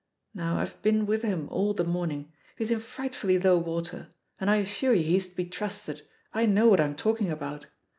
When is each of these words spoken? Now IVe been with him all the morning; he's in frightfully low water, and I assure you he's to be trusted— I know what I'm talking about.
Now 0.33 0.57
IVe 0.59 0.81
been 0.81 1.05
with 1.05 1.21
him 1.21 1.47
all 1.51 1.75
the 1.75 1.83
morning; 1.83 2.33
he's 2.55 2.71
in 2.71 2.79
frightfully 2.79 3.37
low 3.37 3.59
water, 3.59 4.07
and 4.39 4.49
I 4.49 4.55
assure 4.55 4.95
you 4.95 5.03
he's 5.03 5.27
to 5.27 5.35
be 5.35 5.45
trusted— 5.45 6.01
I 6.33 6.47
know 6.47 6.69
what 6.69 6.79
I'm 6.79 6.95
talking 6.95 7.29
about. 7.29 7.67